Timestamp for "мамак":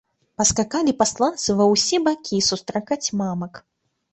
3.21-3.63